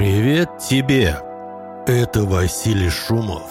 [0.00, 1.14] Привет тебе!
[1.86, 3.50] Это Василий Шумов.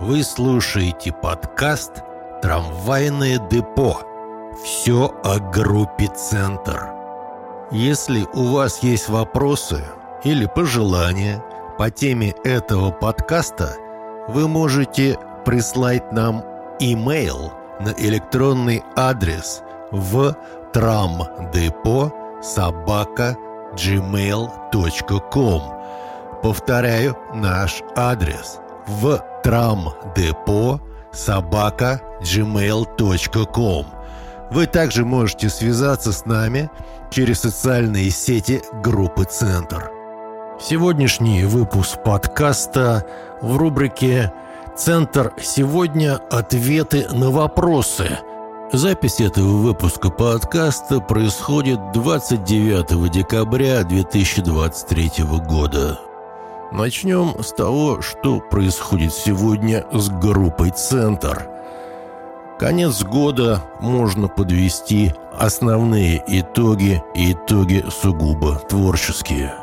[0.00, 2.02] Вы слушаете подкаст
[2.40, 4.00] «Трамвайное депо».
[4.64, 6.88] Все о группе «Центр».
[7.70, 9.84] Если у вас есть вопросы
[10.24, 11.44] или пожелания
[11.76, 13.76] по теме этого подкаста,
[14.28, 16.42] вы можете прислать нам
[16.80, 19.60] имейл на электронный адрес
[19.90, 20.34] в
[20.72, 22.10] трамдепо
[22.42, 23.36] собака
[23.76, 25.62] gmail.com.
[26.42, 30.80] Повторяю наш адрес в трамдепо
[31.12, 33.86] собака gmail.com.
[34.50, 36.70] Вы также можете связаться с нами
[37.10, 39.90] через социальные сети группы «Центр».
[40.60, 43.06] Сегодняшний выпуск подкаста
[43.40, 44.32] в рубрике
[44.76, 46.20] «Центр сегодня.
[46.30, 48.18] Ответы на вопросы»–
[48.72, 56.00] Запись этого выпуска подкаста происходит 29 декабря 2023 года.
[56.72, 61.46] Начнем с того, что происходит сегодня с группой «Центр».
[62.58, 69.54] Конец года можно подвести основные итоги и итоги сугубо творческие.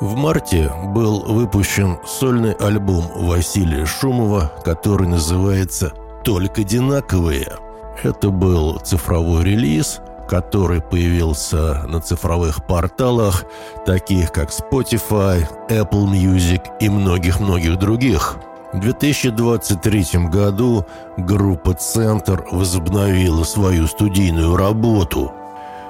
[0.00, 5.92] В марте был выпущен сольный альбом Василия Шумова, который называется
[6.24, 7.71] «Только одинаковые».
[8.02, 13.44] Это был цифровой релиз, который появился на цифровых порталах,
[13.84, 18.36] таких как Spotify, Apple Music и многих-многих других.
[18.72, 20.86] В 2023 году
[21.18, 25.30] группа «Центр» возобновила свою студийную работу.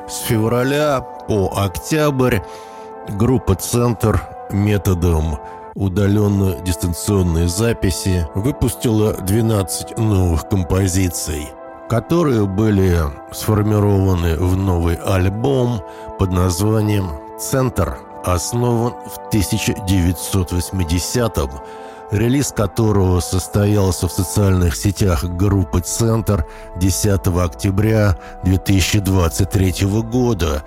[0.08, 2.38] С февраля по октябрь
[3.08, 5.38] группа «Центр» методом
[5.76, 11.48] удаленно-дистанционной записи выпустила 12 новых композиций–
[11.92, 12.98] которые были
[13.32, 15.82] сформированы в новый альбом
[16.18, 21.50] под названием «Центр», основан в 1980-м,
[22.10, 30.62] релиз которого состоялся в социальных сетях группы «Центр» 10 октября 2023 года.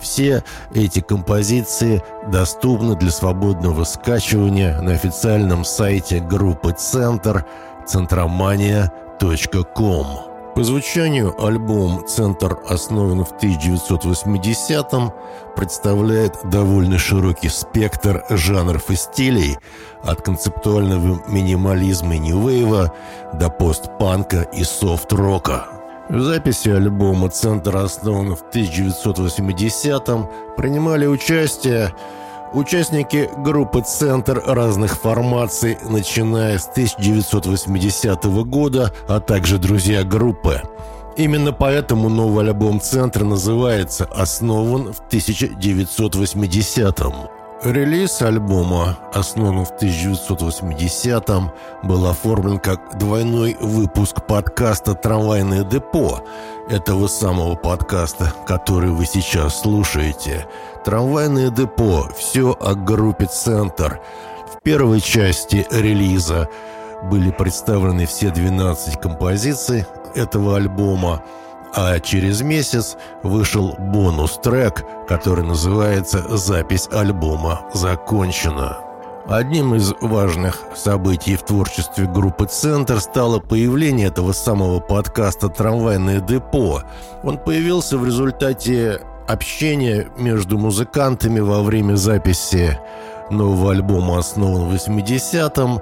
[0.00, 7.44] Все эти композиции доступны для свободного скачивания на официальном сайте группы «Центр»
[7.84, 10.27] центромания.ком.
[10.58, 15.12] По звучанию альбом «Центр», основан в 1980-м,
[15.54, 19.56] представляет довольно широкий спектр жанров и стилей,
[20.02, 22.92] от концептуального минимализма и нью-вейва
[23.34, 25.68] до постпанка и софт-рока.
[26.08, 31.94] В записи альбома «Центр», основан в 1980-м, принимали участие
[32.54, 40.62] Участники группы «Центр» разных формаций, начиная с 1980 года, а также друзья группы.
[41.18, 47.37] Именно поэтому новый альбом «Центр» называется «Основан в 1980-м».
[47.64, 51.50] Релиз альбома, основан в 1980-м,
[51.82, 56.24] был оформлен как двойной выпуск подкаста «Трамвайное депо»,
[56.70, 60.46] этого самого подкаста, который вы сейчас слушаете.
[60.84, 64.00] «Трамвайное депо»– все о группе «Центр».
[64.54, 66.48] В первой части релиза
[67.10, 71.24] были представлены все 12 композиций этого альбома–
[71.80, 78.78] а через месяц вышел бонус-трек, который называется «Запись альбома закончена».
[79.28, 86.82] Одним из важных событий в творчестве группы «Центр» стало появление этого самого подкаста «Трамвайное депо».
[87.22, 92.76] Он появился в результате общения между музыкантами во время записи
[93.30, 95.80] нового альбома основан в 80-м.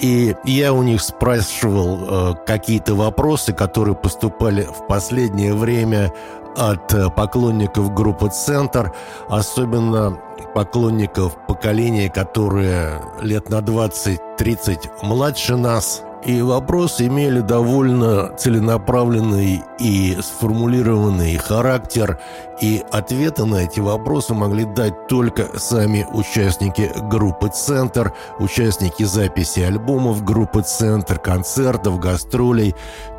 [0.00, 6.12] И я у них спрашивал э, какие-то вопросы, которые поступали в последнее время
[6.56, 8.92] от э, поклонников группы «Центр»,
[9.28, 10.18] особенно
[10.54, 21.36] поклонников поколения, которые лет на 20-30 младше нас– и вопросы имели довольно целенаправленный и сформулированный
[21.36, 22.18] характер,
[22.60, 30.24] и ответы на эти вопросы могли дать только сами участники группы «Центр», участники записи альбомов
[30.24, 32.74] группы «Центр», концертов, гастролей,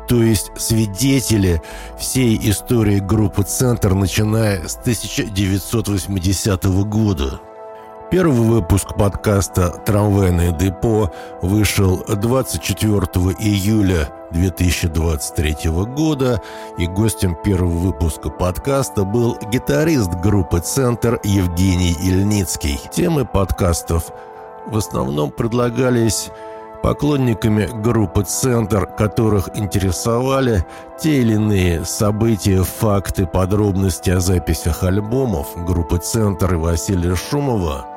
[0.08, 1.62] то есть свидетели
[1.98, 7.40] всей истории группы «Центр», начиная с 1980 года.
[8.08, 11.10] Первый выпуск подкаста «Трамвайное депо»
[11.42, 13.00] вышел 24
[13.40, 16.40] июля 2023 года,
[16.78, 22.80] и гостем первого выпуска подкаста был гитарист группы «Центр» Евгений Ильницкий.
[22.92, 24.12] Темы подкастов
[24.66, 26.30] в основном предлагались
[26.84, 30.64] поклонниками группы «Центр», которых интересовали
[30.96, 37.84] те или иные события, факты, подробности о записях альбомов группы «Центр» и Василия Шумова–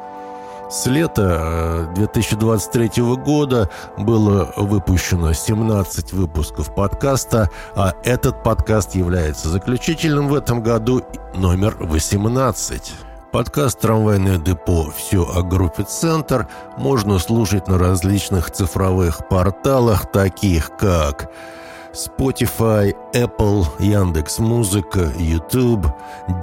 [0.69, 10.27] С лета 2023 э, года было выпущено 17 выпусков подкаста, а этот подкаст является заключительным
[10.27, 12.93] в этом году номер 18.
[13.31, 14.91] Подкаст «Трамвайное депо.
[14.95, 21.31] Все о группе «Центр» можно слушать на различных цифровых порталах, таких как
[21.93, 25.87] Spotify, Apple, Яндекс Музыка, YouTube,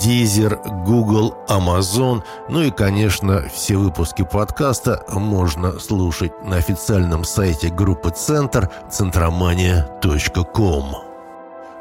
[0.00, 8.08] Deezer, Google, Amazon, ну и, конечно, все выпуски подкаста можно слушать на официальном сайте группы
[8.10, 11.05] «Центр» centromania.com.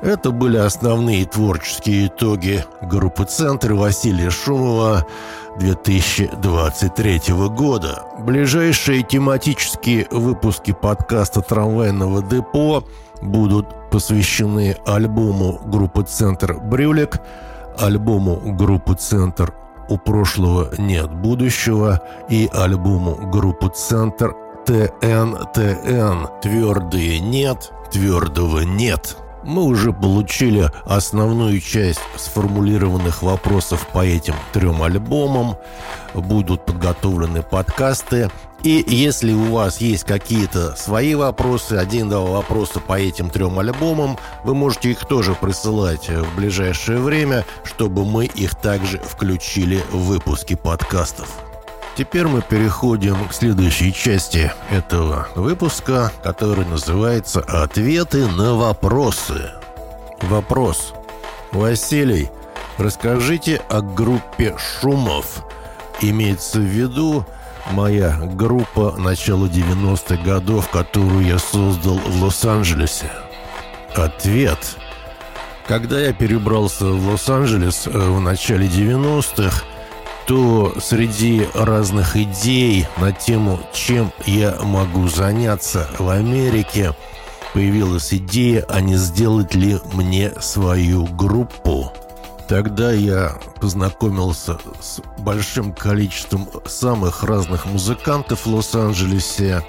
[0.01, 5.07] Это были основные творческие итоги группы «Центр» Василия Шумова
[5.57, 8.03] 2023 года.
[8.19, 12.83] Ближайшие тематические выпуски подкаста «Трамвайного депо»
[13.21, 17.21] будут посвящены альбому группы «Центр Брюлик»,
[17.79, 19.53] альбому группы «Центр
[19.87, 29.93] «У прошлого нет будущего» и альбому группы «Центр» ТНТН «Твердые нет, твердого нет» мы уже
[29.93, 35.57] получили основную часть сформулированных вопросов по этим трем альбомам.
[36.13, 38.29] Будут подготовлены подкасты.
[38.63, 44.55] И если у вас есть какие-то свои вопросы, один-два вопроса по этим трем альбомам, вы
[44.55, 51.29] можете их тоже присылать в ближайшее время, чтобы мы их также включили в выпуски подкастов.
[51.95, 59.51] Теперь мы переходим к следующей части этого выпуска, который называется «Ответы на вопросы».
[60.21, 60.93] Вопрос.
[61.53, 62.29] Василий,
[62.77, 65.45] расскажите о группе «Шумов».
[66.01, 67.25] Имеется в виду
[67.71, 73.09] моя группа начала 90-х годов, которую я создал в Лос-Анджелесе.
[73.95, 74.59] Ответ.
[75.65, 79.63] Когда я перебрался в Лос-Анджелес э, в начале 90-х,
[80.25, 86.95] то среди разных идей на тему, чем я могу заняться в Америке,
[87.53, 91.93] появилась идея, а не сделать ли мне свою группу.
[92.47, 99.63] Тогда я познакомился с большим количеством самых разных музыкантов в Лос-Анджелесе.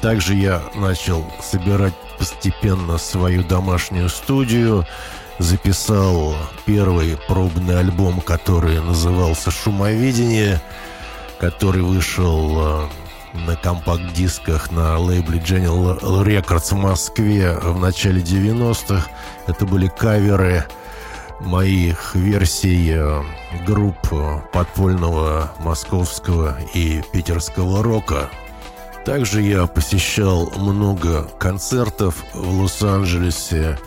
[0.00, 4.86] Также я начал собирать постепенно свою домашнюю студию–
[5.38, 10.60] записал первый пробный альбом, который назывался «Шумовидение»,
[11.38, 12.88] который вышел э,
[13.46, 19.08] на компакт-дисках на лейбле General Records в Москве в начале 90-х.
[19.46, 20.64] Это были каверы
[21.40, 23.22] моих версий э,
[23.66, 23.98] групп
[24.52, 28.30] подпольного московского и питерского рока.
[29.04, 33.78] Также я посещал много концертов в Лос-Анджелесе,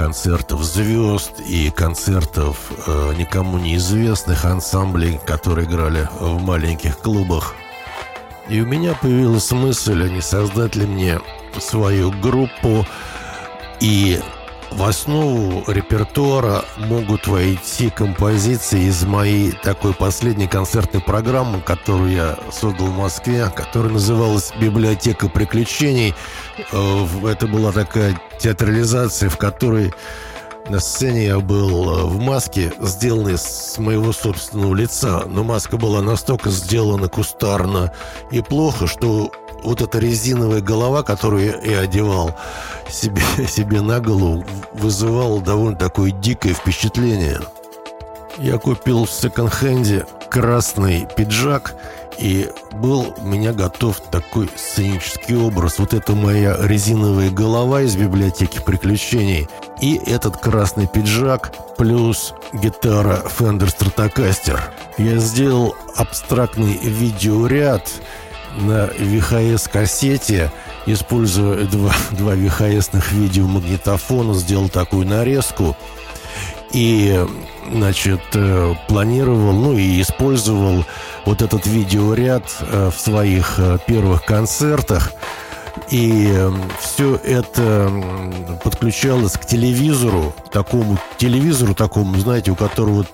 [0.00, 7.54] концертов звезд и концертов э, никому неизвестных ансамблей, которые играли в маленьких клубах.
[8.48, 11.20] И у меня появилась мысль, а не создать ли мне
[11.58, 12.86] свою группу
[13.80, 14.18] и
[14.70, 22.86] в основу репертуара могут войти композиции из моей такой последней концертной программы, которую я создал
[22.86, 26.14] в Москве, которая называлась «Библиотека приключений».
[26.72, 29.92] Э, это была такая театрализация, в которой
[30.68, 36.00] на сцене я был э, в маске, сделанной с моего собственного лица, но маска была
[36.00, 37.92] настолько сделана кустарно
[38.30, 42.34] и плохо, что вот эта резиновая голова, которую я одевал
[42.88, 47.40] себе, себе на голову, вызывала довольно такое дикое впечатление.
[48.38, 51.74] Я купил в секонд-хенде красный пиджак
[52.18, 55.78] и был у меня готов такой сценический образ.
[55.78, 59.48] Вот это моя резиновая голова из библиотеки приключений
[59.80, 64.60] и этот красный пиджак плюс гитара Fender Stratocaster.
[64.98, 67.90] Я сделал абстрактный видеоряд
[68.58, 70.50] на VHS-кассете,
[70.86, 75.76] используя два, два VHS-ных видеомагнитофона, сделал такую нарезку
[76.72, 77.26] и,
[77.72, 80.84] значит, э, планировал, ну и использовал
[81.24, 85.12] вот этот видеоряд э, в своих э, первых концертах.
[85.88, 86.32] И
[86.80, 87.90] все это
[88.62, 93.06] подключалось к телевизору, такому телевизору такому, знаете, у которого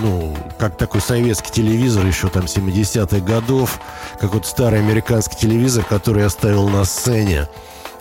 [0.00, 3.80] ну, как такой советский телевизор еще там 70-х годов,
[4.18, 7.48] как вот старый американский телевизор, который я ставил на сцене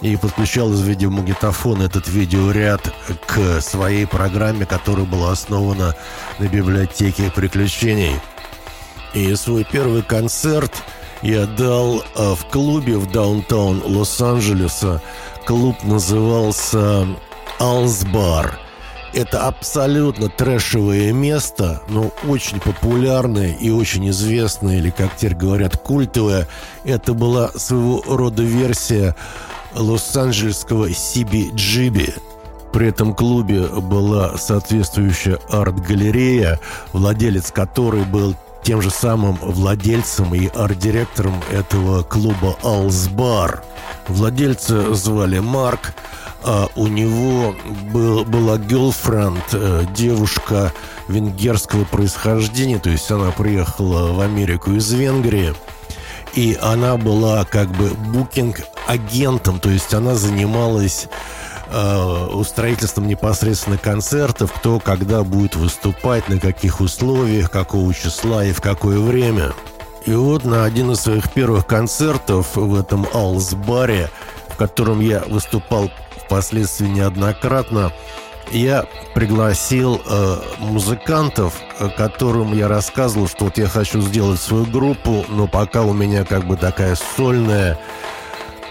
[0.01, 2.81] и подключал из видеомагнитофона этот видеоряд
[3.27, 5.95] к своей программе, которая была основана
[6.37, 8.15] на библиотеке приключений.
[9.13, 10.71] И свой первый концерт
[11.21, 15.01] я дал э, в клубе в даунтаун Лос-Анджелеса.
[15.45, 17.07] Клуб назывался
[17.59, 18.68] «Al's Bar».
[19.13, 26.47] Это абсолютно трэшевое место, но очень популярное и очень известное, или, как теперь говорят, культовое.
[26.83, 29.15] Это была своего рода версия
[29.73, 32.13] лос-анджелесского CBGB.
[32.71, 36.59] При этом клубе была соответствующая арт-галерея,
[36.93, 43.63] владелец которой был тем же самым владельцем и арт-директором этого клуба «Al's Bar».
[44.07, 45.93] Владельца звали Марк,
[46.75, 47.55] у него
[47.91, 50.71] был, была girlfriend, э, девушка
[51.07, 55.53] венгерского происхождения, то есть она приехала в Америку из Венгрии,
[56.33, 61.07] и она была как бы букинг-агентом, то есть она занималась
[61.67, 68.61] э, устроительством непосредственно концертов, кто когда будет выступать, на каких условиях, какого числа и в
[68.61, 69.51] какое время.
[70.05, 74.09] И вот на один из своих первых концертов в этом Алс-баре,
[74.47, 75.91] в котором я выступал
[76.29, 77.91] впоследствии неоднократно,
[78.51, 85.25] я пригласил э, музыкантов, э, которым я рассказывал, что вот я хочу сделать свою группу,
[85.29, 87.79] но пока у меня как бы такая сольная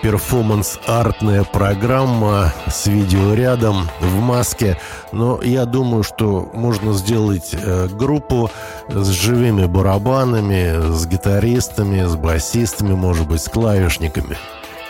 [0.03, 4.79] перформанс-артная программа с видео рядом в маске.
[5.11, 8.53] Но я думаю, что можно сделать э, группу
[8.89, 14.37] с живыми барабанами, с гитаристами, с басистами, может быть, с клавишниками.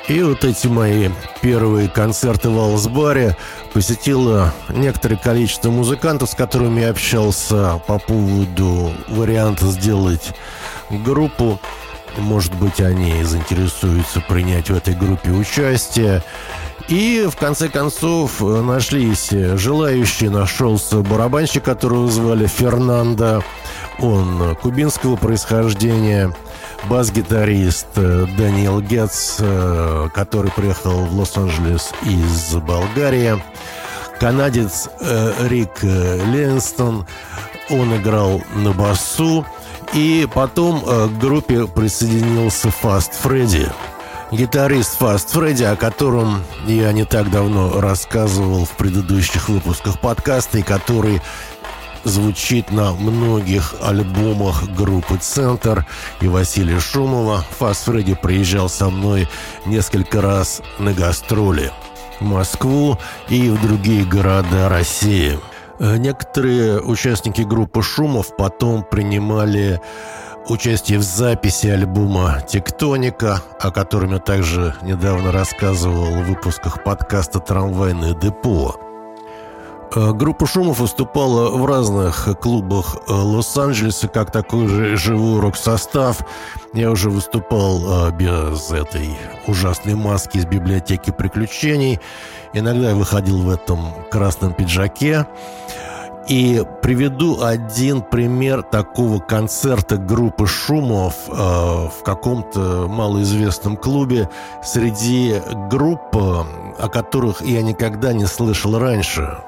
[0.08, 1.10] И вот эти мои
[1.42, 3.36] первые концерты в Алсбаре
[3.74, 10.34] посетило некоторое количество музыкантов, с которыми я общался по поводу варианта сделать
[10.88, 11.60] группу.
[12.16, 16.24] Может быть, они заинтересуются принять в этой группе участие.
[16.88, 20.30] И в конце концов нашлись желающие.
[20.30, 23.44] Нашелся барабанщик, которого звали Фернандо.
[23.98, 26.32] Он кубинского происхождения.
[26.85, 29.37] Бас-гитарист Даниэл Гетц,
[30.14, 33.42] который приехал в Лос-Анджелес из Болгарии.
[34.20, 34.88] Канадец
[35.49, 37.06] Рик Ленстон.
[37.70, 39.44] Он играл на басу.
[39.94, 43.73] И потом э, к группе присоединился Fast Freddy.
[44.30, 50.62] Гитарист Fast Freddy, о котором я не так давно рассказывал в предыдущих выпусках подкаста, и
[50.62, 51.23] который
[52.08, 55.86] звучит на многих альбомах группы «Центр»
[56.20, 57.44] и Василия Шумова.
[57.58, 59.28] Фаст Фредди приезжал со мной
[59.66, 61.70] несколько раз на гастроли
[62.18, 62.98] в Москву
[63.28, 65.38] и в другие города России.
[65.78, 69.80] Э, некоторые участники группы «Шумов» потом принимали
[70.48, 78.14] участие в записи альбома «Тектоника», о котором я также недавно рассказывал в выпусках подкаста «Трамвайное
[78.14, 78.88] депо».
[79.95, 86.21] Э, группа Шумов выступала в разных клубах э, Лос-Анджелеса как такой же живой рок-состав.
[86.75, 89.16] Я уже выступал без этой
[89.47, 92.00] ужасной маски из библиотеки приключений.
[92.52, 93.78] Иногда я выходил в этом
[94.11, 95.26] красном пиджаке.
[96.28, 104.28] И приведу один пример такого концерта группы Шумов э, в каком-то малоизвестном клубе
[104.62, 105.40] среди
[105.71, 109.38] групп, о которых я никогда не слышал раньше.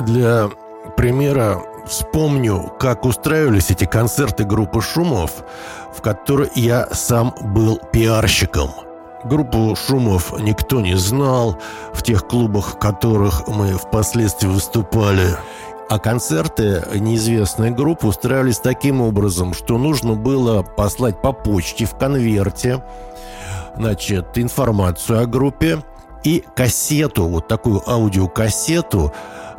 [0.00, 0.48] Для
[0.96, 5.44] примера вспомню, как устраивались эти концерты группы Шумов,
[5.94, 8.70] в которой я сам был пиарщиком–
[9.24, 11.58] Группу Шумов никто не знал
[11.92, 15.36] в тех клубах, в которых мы впоследствии выступали.
[15.90, 22.82] А концерты неизвестной группы устраивались таким образом, что нужно было послать по почте в конверте
[23.76, 25.82] значит, информацию о группе
[26.24, 29.12] и кассету, вот такую аудиокассету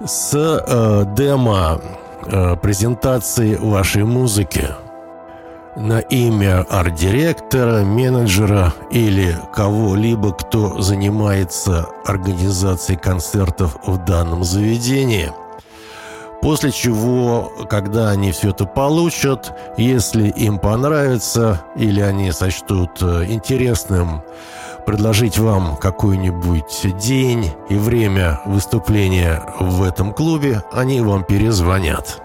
[0.05, 1.81] с э, демо
[2.25, 4.69] э, презентацией вашей музыки
[5.75, 15.31] на имя арт-директора, менеджера или кого-либо, кто занимается организацией концертов в данном заведении.
[16.41, 24.21] После чего, когда они все это получат, если им понравится или они сочтут э, интересным
[24.89, 32.19] предложить вам какой-нибудь день и время выступления в этом клубе, они вам перезвонят.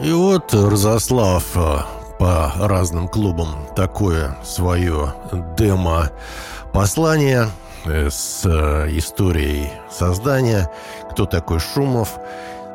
[0.00, 1.80] И вот, разослав э,
[2.18, 5.12] по разным клубам такое свое
[5.58, 7.50] демо-послание
[7.84, 10.70] с э, историей создания,
[11.10, 12.18] кто такой Шумов,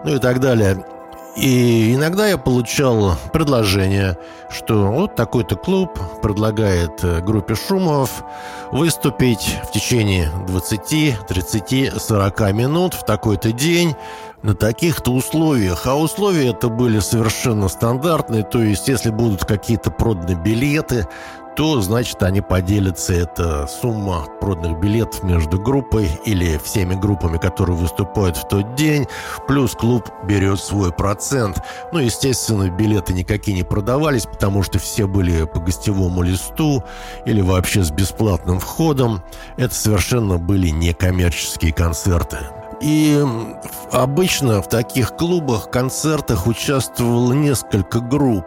[0.06, 0.86] ну и так далее.
[1.36, 4.18] И иногда я получал предложение,
[4.50, 8.24] что вот такой-то клуб предлагает э, группе Шумов
[8.72, 13.96] выступить в течение 20, 30, 40 минут в такой-то день
[14.44, 15.88] на таких-то условиях.
[15.88, 18.44] А условия это были совершенно стандартные.
[18.44, 21.08] То есть, если будут какие-то проданы билеты,
[21.56, 23.14] то, значит, они поделятся.
[23.14, 29.08] Это сумма проданных билетов между группой или всеми группами, которые выступают в тот день,
[29.48, 31.62] плюс клуб берет свой процент.
[31.92, 36.84] Ну, естественно, билеты никакие не продавались, потому что все были по гостевому листу
[37.26, 39.24] или вообще с бесплатным входом.
[39.58, 42.38] Это совершенно были некоммерческие концерты.
[42.82, 43.24] И
[43.92, 48.46] обычно в таких клубах, концертах участвовало несколько групп.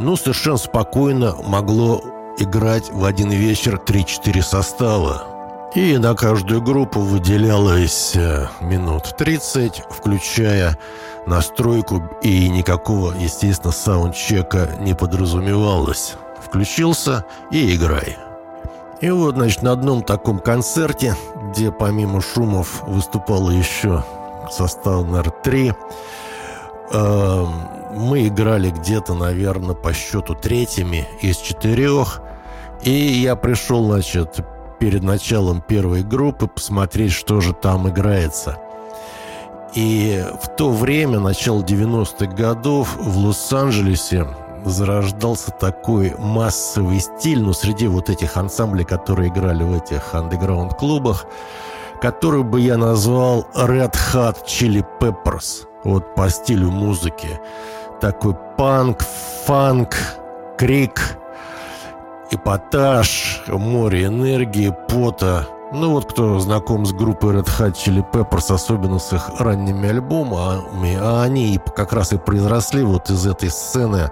[0.00, 2.02] Ну, совершенно спокойно могло
[2.38, 5.70] играть в один вечер 3-4 состава.
[5.74, 10.78] И на каждую группу выделялось э, минут 30, включая
[11.26, 16.14] настройку, и никакого, естественно, саундчека не подразумевалось.
[16.42, 18.16] Включился и играй.
[19.00, 21.14] И вот, значит, на одном таком концерте,
[21.50, 24.02] где помимо шумов выступало еще
[24.50, 25.72] состав, наверное, 3,
[26.92, 27.46] э,
[27.94, 32.22] мы играли где-то, наверное, по счету третьими из четырех.
[32.82, 34.40] И я пришел, значит,
[34.78, 38.58] перед началом первой группы посмотреть, что же там играется.
[39.74, 44.26] И в то время, начало 90-х годов, в Лос-Анджелесе
[44.64, 51.26] зарождался такой массовый стиль, ну, среди вот этих ансамблей, которые играли в этих андеграунд-клубах,
[52.00, 57.40] который бы я назвал Red Hot Chili Peppers, вот по стилю музыки.
[58.00, 59.02] Такой панк,
[59.44, 59.96] фанк,
[60.58, 61.18] крик,
[62.30, 65.46] эпатаж, море энергии, пота.
[65.72, 70.96] Ну вот кто знаком с группой Red Hot Chili Peppers, особенно с их ранними альбомами,
[71.00, 74.10] а они как раз и произросли вот из этой сцены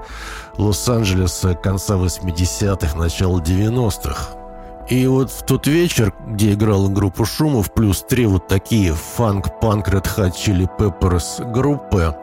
[0.59, 4.45] Лос-Анджелеса конца 80-х, начала 90-х.
[4.89, 10.07] И вот в тот вечер, где играла группа Шумов, плюс три вот такие фанк-панк Red
[10.17, 12.15] Hot Chili Peppers группы,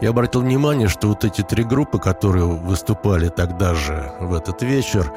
[0.00, 5.12] я обратил внимание, что вот эти три группы, которые выступали тогда же в этот вечер,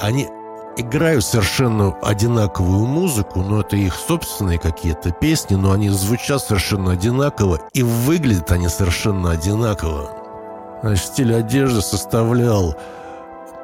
[0.00, 0.28] они
[0.76, 7.60] играют совершенно одинаковую музыку, но это их собственные какие-то песни, но они звучат совершенно одинаково,
[7.72, 10.10] и выглядят они совершенно одинаково.
[10.82, 12.76] Значит, стиль одежды составлял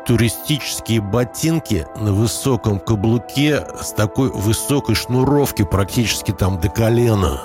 [0.06, 7.40] туристические ботинки на высоком каблуке с такой высокой шнуровки практически там до колена.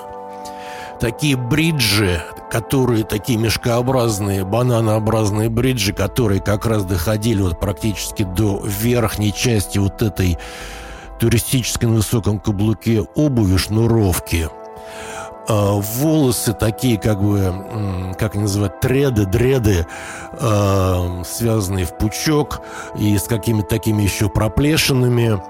[1.00, 9.32] Такие бриджи, которые такие мешкообразные, бананообразные бриджи, которые как раз доходили вот практически до верхней
[9.32, 10.36] части вот этой
[11.18, 14.48] туристической на высоком каблуке обуви шнуровки–
[15.48, 19.86] волосы такие, как бы, как они называют, треды, дреды,
[20.32, 22.60] э, связанные в пучок
[22.96, 25.40] и с какими-то такими еще проплешинами.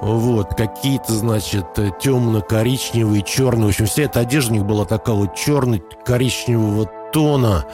[0.00, 1.66] Вот, какие-то, значит,
[2.00, 3.66] темно-коричневые, черные.
[3.66, 7.66] В общем, вся эта одежда у них была такая вот черно-коричневого тона.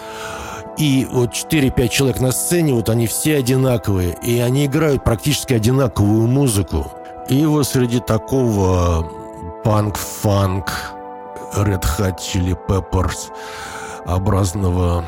[0.76, 4.16] И вот 4-5 человек на сцене, вот они все одинаковые.
[4.22, 6.92] И они играют практически одинаковую музыку.
[7.28, 9.10] И вот среди такого
[9.64, 10.70] панк-фанк,
[11.54, 13.30] Red Hot Chili Peppers
[14.06, 15.04] образного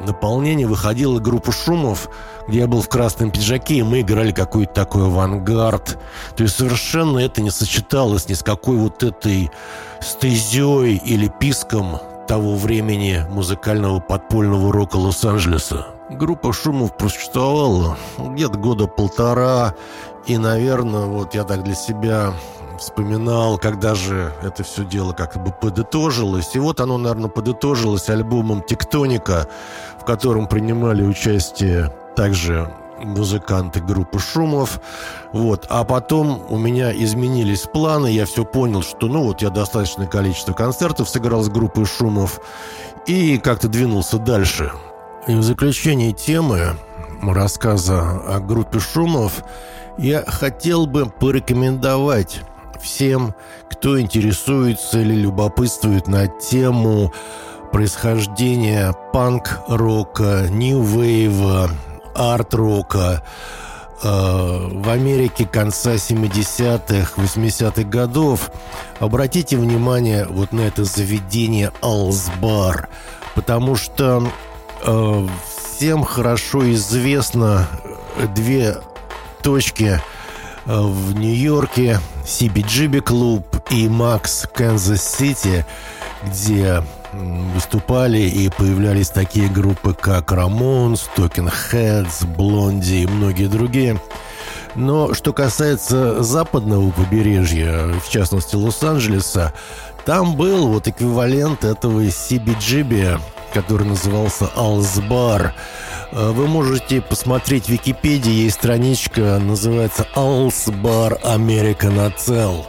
[0.00, 2.08] наполнения выходила группа шумов,
[2.48, 5.98] где я был в красном пиджаке, и мы играли какой-то такой авангард.
[6.36, 9.50] То есть совершенно это не сочеталось ни с какой вот этой
[10.00, 15.86] стезей или писком того времени музыкального подпольного рока Лос-Анджелеса.
[16.10, 19.74] Группа шумов просуществовала где-то года полтора,
[20.26, 22.34] и, наверное, вот я так для себя
[22.82, 26.54] вспоминал, когда же это все дело как бы подытожилось.
[26.54, 29.48] И вот оно, наверное, подытожилось альбомом «Тектоника»,
[30.00, 34.80] в котором принимали участие также музыканты группы Шумов.
[35.32, 35.66] Вот.
[35.70, 40.52] А потом у меня изменились планы, я все понял, что ну вот я достаточное количество
[40.52, 42.40] концертов сыграл с группой Шумов
[43.06, 44.72] и как-то двинулся дальше.
[45.26, 46.76] И в заключении темы
[47.22, 49.44] рассказа о группе Шумов
[49.98, 52.42] я хотел бы порекомендовать
[52.82, 53.34] всем,
[53.70, 57.12] кто интересуется или любопытствует на тему
[57.70, 61.70] происхождения панк-рока, нью-вейва,
[62.14, 63.22] арт-рока
[64.02, 68.50] э, в Америке конца 70-х, 80-х годов.
[69.00, 72.88] Обратите внимание вот на это заведение Алсбар,
[73.34, 74.28] потому что
[74.84, 75.26] э,
[75.76, 77.68] всем хорошо известно
[78.34, 78.76] две
[79.42, 80.00] точки
[80.66, 85.64] в Нью-Йорке, CBGB клуб и Макс Канзас Сити,
[86.24, 94.00] где выступали и появлялись такие группы, как Рамонс, Talking Heads, Блонди и многие другие.
[94.74, 99.52] Но что касается западного побережья, в частности Лос-Анджелеса,
[100.06, 103.20] там был вот эквивалент этого CBGB,
[103.52, 105.54] который назывался Алсбар.
[106.12, 112.64] Э, вы можете посмотреть в Википедии, есть страничка, называется «Alls Bar America Nacel».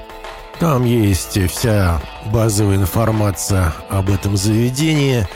[0.60, 2.02] Там есть вся
[2.32, 5.28] базовая информация об этом заведении,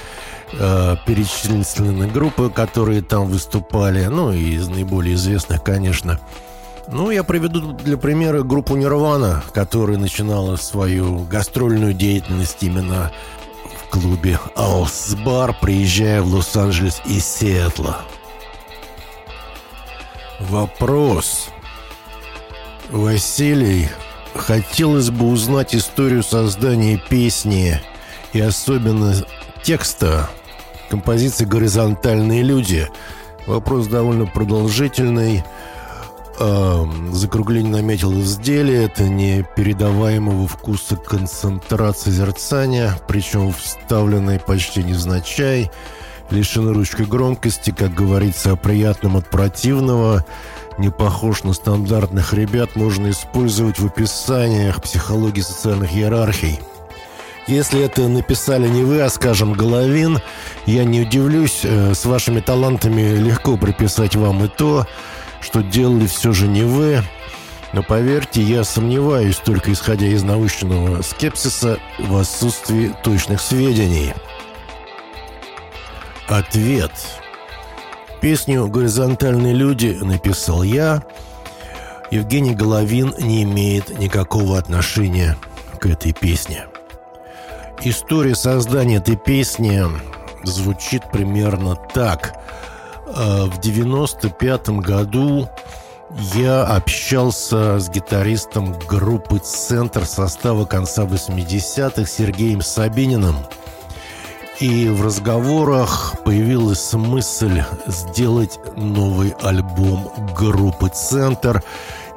[0.54, 6.20] э, перечислены группы, которые там выступали, ну и из наиболее известных, конечно.
[6.90, 13.12] Ну, я приведу для примера группу «Нирвана», которая начинала свою гастрольную деятельность именно
[13.88, 18.02] в клубе «Аус Бар», приезжая в Лос-Анджелес из Сиэтла.
[20.40, 21.50] Вопрос.
[22.90, 23.90] Василий,
[24.36, 27.82] хотелось бы узнать историю создания песни
[28.34, 29.14] и особенно
[29.64, 30.30] текста
[30.90, 32.90] композиции «Горизонтальные люди».
[33.46, 35.44] Вопрос довольно продолжительный–
[36.40, 38.86] э, закругление наметил изделие.
[38.86, 45.72] Это не передаваемого вкуса концентрат созерцания, причем вставленный почти невзначай,
[46.30, 50.26] лишены ручкой громкости, как говорится, о приятном от противного,
[50.78, 56.60] не похож на стандартных ребят, можно использовать в описаниях психологии социальных иерархий.
[57.48, 60.20] Если это написали не вы, а, скажем, Головин,
[60.66, 64.86] я не удивлюсь, э, с вашими талантами легко приписать вам и то,
[65.42, 67.04] что делали все же не вы.
[67.74, 74.14] Но поверьте, я сомневаюсь, только исходя из научного скепсиса, в отсутствии точных сведений.
[76.28, 76.92] Ответ.
[78.22, 81.04] Песню «Горизонтальные люди» написал я.
[82.10, 85.38] Евгений Головин не имеет никакого отношения
[85.80, 86.66] к этой песне.
[87.84, 89.84] История создания этой песни
[90.44, 92.34] звучит примерно так–
[93.08, 95.50] в 95 году
[96.36, 103.36] я общался с гитаристом группы «Центр» состава конца 80-х Сергеем Сабининым.
[104.60, 111.64] И в разговорах появилась мысль сделать новый альбом группы «Центр»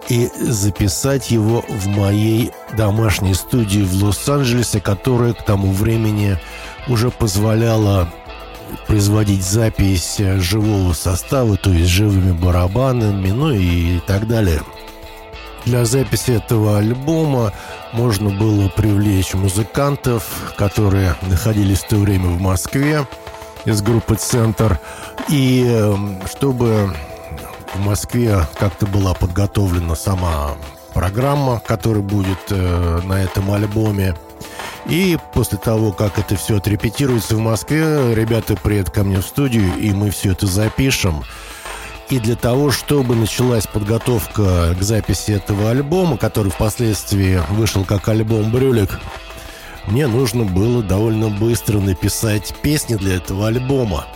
[0.08, 6.38] и записать его в моей домашней студии в Лос-Анджелесе, которая к тому времени
[6.88, 8.08] уже позволяла
[8.86, 14.62] производить запись живого состава, то есть живыми барабанами, ну и так далее.
[15.64, 17.52] Для записи этого альбома
[17.92, 23.06] можно было привлечь музыкантов, которые находились в то время в Москве
[23.64, 24.80] из группы «Центр».
[25.28, 26.94] И эм, чтобы
[27.74, 30.52] в Москве как-то была подготовлена сама
[30.94, 34.16] программа, которая будет э, на этом альбоме,
[34.90, 39.72] и после того, как это все отрепетируется в Москве, ребята приедут ко мне в студию,
[39.78, 41.22] и мы все это запишем.
[42.08, 48.50] И для того, чтобы началась подготовка к записи этого альбома, который впоследствии вышел как альбом
[48.50, 48.98] «Брюлик»,
[49.86, 54.06] мне нужно было довольно быстро написать песни для этого альбома.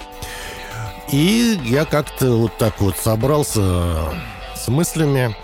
[1.12, 3.96] И я как-то вот так вот собрался
[4.56, 5.36] с мыслями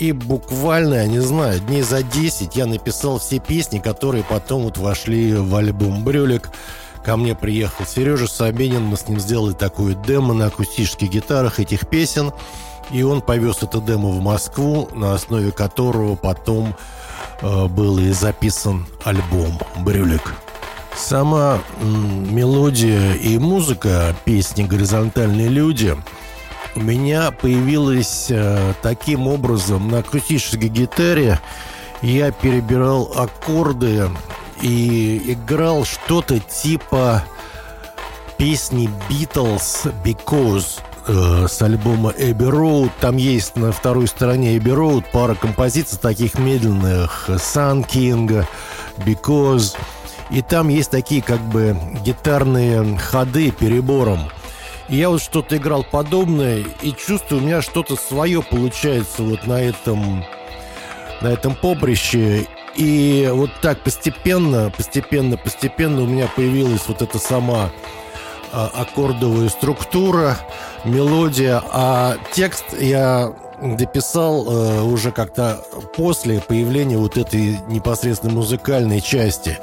[0.00, 4.78] и буквально, я не знаю, дней за 10 я написал все песни, которые потом вот
[4.78, 6.50] вошли в альбом «Брюлик».
[7.04, 11.86] Ко мне приехал Сережа Собенин, мы с ним сделали такую демо на акустических гитарах этих
[11.86, 12.32] песен.
[12.90, 16.74] И он повез это демо в Москву, на основе которого потом
[17.42, 20.34] э, был и записан альбом «Брюлик».
[20.96, 25.94] Сама м, мелодия и музыка песни «Горизонтальные люди»
[26.76, 31.40] у меня появилась э, таким образом на акустической гитаре.
[32.02, 34.08] Я перебирал аккорды
[34.62, 37.24] и играл что-то типа
[38.38, 42.90] песни Beatles Because э, с альбома Abbey Road.
[43.00, 47.28] Там есть на второй стороне Abbey Road пара композиций таких медленных.
[47.28, 48.46] Sun King,
[48.98, 49.76] Because.
[50.30, 54.30] И там есть такие как бы гитарные ходы перебором.
[54.90, 60.24] Я вот что-то играл подобное, и чувствую, у меня что-то свое получается вот на этом,
[61.20, 62.48] на этом поприще.
[62.74, 67.70] И вот так постепенно, постепенно, постепенно у меня появилась вот эта сама
[68.52, 70.36] а, аккордовая структура,
[70.84, 75.62] мелодия, а текст я дописал э, уже как-то
[75.96, 79.58] после появления вот этой непосредственно музыкальной части.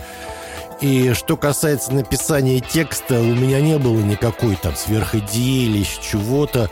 [0.80, 6.70] И что касается написания текста, у меня не было никакой там сверхидеи или чего-то.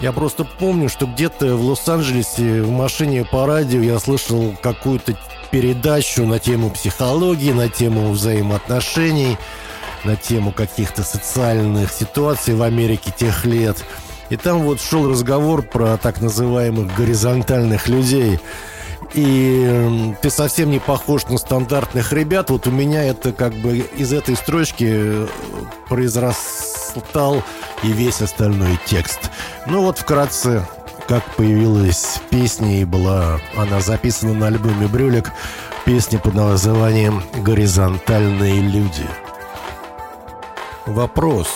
[0.00, 5.16] Я просто помню, что где-то в Лос-Анджелесе в машине по радио я слышал какую-то
[5.50, 9.36] передачу на тему психологии, на тему взаимоотношений,
[10.04, 13.76] на тему каких-то социальных ситуаций в Америке тех лет.
[14.30, 18.38] И там вот шел разговор про так называемых горизонтальных людей–
[19.14, 22.50] и ты совсем не похож на стандартных ребят.
[22.50, 25.26] Вот у меня это как бы из этой строчки э,
[25.88, 27.42] произрастал
[27.82, 29.30] и весь остальной текст.
[29.66, 30.66] Ну вот вкратце,
[31.08, 35.30] как появилась песня и была она записана на альбоме «Брюлик»,
[35.84, 39.06] песня под названием «Горизонтальные люди».
[40.86, 41.48] Вопрос.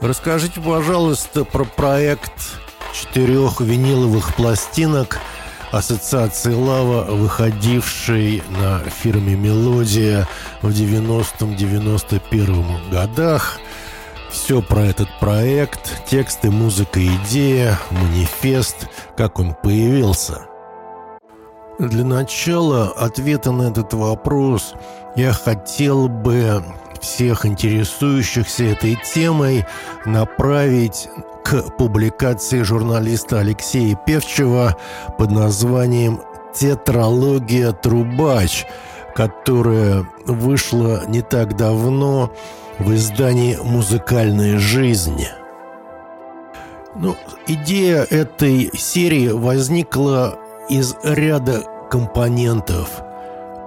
[0.00, 2.32] Расскажите, пожалуйста, про проект
[2.92, 5.18] четырех виниловых пластинок
[5.72, 10.26] Ассоциации «Лава», выходившей на фирме «Мелодия»
[10.62, 13.60] в 90-91 годах.
[14.30, 20.40] Все про этот проект, тексты, музыка, идея, манифест, как он появился.
[21.78, 24.74] Для начала ответа на этот вопрос
[25.14, 26.64] я хотел бы
[27.00, 29.66] всех интересующихся этой темой
[30.04, 31.08] направить
[31.44, 34.76] к публикации журналиста Алексея Певчева
[35.18, 36.20] под названием
[36.54, 38.66] «Тетралогия Трубач»,
[39.14, 42.32] которая вышла не так давно
[42.78, 45.24] в издании «Музыкальная жизнь».
[46.96, 53.02] Ну, идея этой серии возникла из ряда компонентов.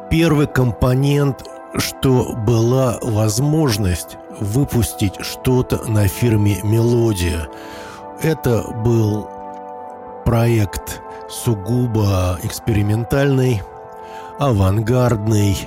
[0.10, 1.44] Первый компонент
[1.76, 7.48] что была возможность выпустить что-то на фирме «Мелодия».
[8.22, 9.28] Это был
[10.26, 13.62] проект сугубо экспериментальный,
[14.40, 15.58] авангардный.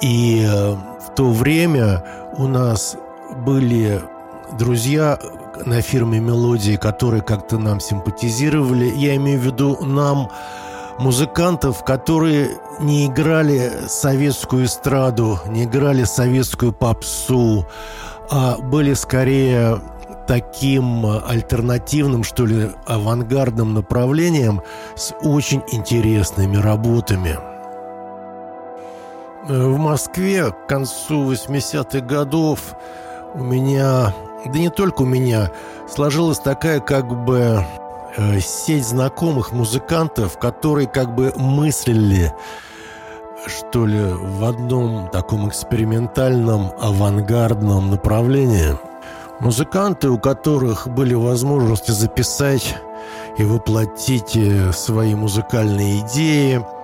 [0.00, 2.04] И э, в то время
[2.36, 2.96] у нас
[3.44, 4.00] были
[4.56, 5.18] друзья
[5.64, 8.92] на фирме «Мелодии», которые как-то нам симпатизировали.
[8.96, 10.30] Я имею в виду нам,
[10.98, 17.66] музыкантов, которые не играли советскую эстраду, не играли советскую попсу,
[18.30, 19.80] а были скорее
[20.26, 24.60] таким альтернативным, что ли, авангардным направлением
[24.94, 27.38] с очень интересными работами.
[29.48, 32.74] В Москве к концу 80-х годов
[33.34, 35.50] у меня, да не только у меня,
[35.90, 37.64] сложилась такая как бы
[38.18, 42.34] Э, сеть знакомых музыкантов, которые как бы мыслили,
[43.46, 48.76] что ли, в одном таком экспериментальном, авангардном направлении.
[49.38, 52.76] Музыканты, у которых были возможности записать
[53.36, 56.60] и воплотить э, свои музыкальные идеи–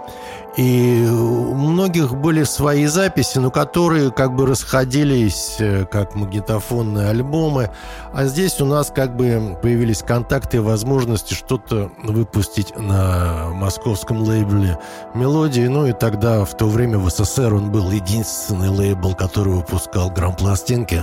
[0.57, 7.71] и у многих были свои записи, но которые как бы расходились э, как магнитофонные альбомы.
[8.13, 14.79] А здесь у нас как бы появились контакты и возможности что-то выпустить на московском лейбле
[15.15, 15.67] «Мелодии».
[15.67, 21.03] Ну и тогда, в то время в СССР он был единственный лейбл, который выпускал грамм-пластинки.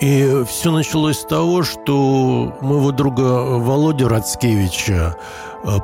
[0.00, 3.22] И все началось с того, что моего друга
[3.58, 5.16] Володя Рацкевича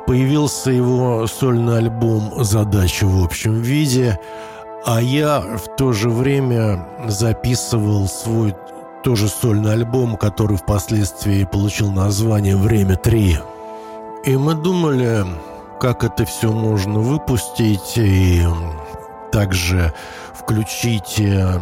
[0.05, 4.19] появился его сольный альбом «Задача в общем виде»,
[4.85, 8.53] а я в то же время записывал свой
[9.03, 13.37] тоже сольный альбом, который впоследствии получил название «Время 3».
[14.25, 15.25] И мы думали,
[15.79, 18.41] как это все можно выпустить и
[19.31, 19.93] также
[20.33, 21.59] включить э,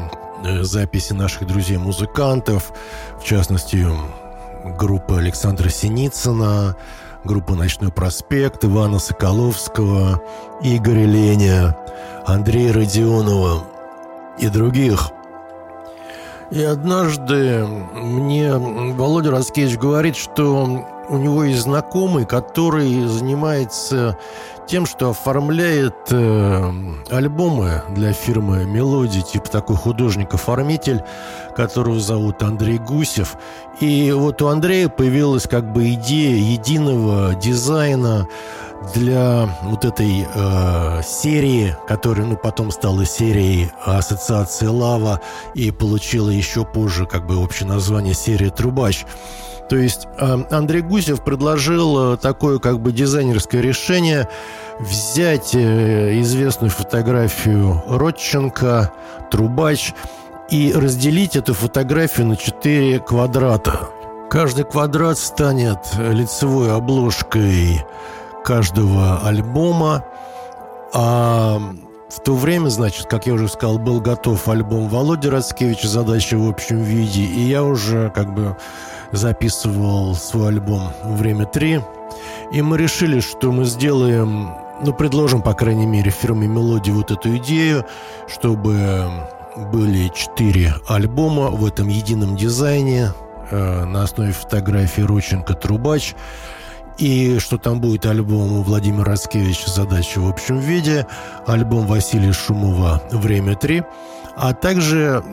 [0.62, 2.72] записи наших друзей-музыкантов,
[3.20, 3.88] в частности,
[4.78, 6.76] группы Александра Синицына,
[7.24, 10.22] группа «Ночной проспект», Ивана Соколовского,
[10.62, 11.78] Игоря Леня,
[12.26, 13.64] Андрея Родионова
[14.40, 15.12] и других.
[16.52, 24.18] И однажды мне Володя Раскевич говорит, что у него есть знакомый, который занимается
[24.66, 26.72] тем, что оформляет э,
[27.10, 31.04] альбомы для фирмы «Мелодии», типа такой художник-оформитель,
[31.56, 33.36] которого зовут Андрей Гусев.
[33.82, 38.30] И вот у Андрея появилась как бы идея единого дизайна
[38.96, 45.20] для вот этой э, серии, которая ну, потом стала серией Ассоциации Лава
[45.54, 49.06] и получила еще позже как бы общее название серия Трубач.
[49.72, 54.28] То есть э, Андрей Гусев предложил э, такое как бы дизайнерское решение
[54.82, 58.92] взять э, известную фотографию Родченко,
[59.32, 59.94] Трубач
[60.50, 63.88] и разделить эту фотографию на четыре квадрата.
[64.30, 67.86] Каждый квадрат станет лицевой обложкой
[68.44, 70.04] каждого альбома,
[70.94, 71.62] а
[72.10, 76.50] в то время, значит, как я уже сказал, был готов альбом Володи Рацкевича «Задача в
[76.50, 78.58] общем виде», и я уже как бы
[79.12, 81.84] записывал свой альбом «Время 3».
[82.54, 84.52] И мы решили, что мы сделаем,
[84.84, 87.86] ну, предложим, по крайней мере, фирме «Мелодии» вот эту идею,
[88.28, 89.10] чтобы
[89.72, 93.12] были четыре альбома в этом едином дизайне
[93.50, 96.16] э, на основе фотографии Роченко Трубач.
[96.98, 101.08] и что там будет альбом Владимира Раскевича «Задача в общем виде»,
[101.48, 103.84] альбом Василия Шумова «Время 3»,
[104.36, 105.24] а также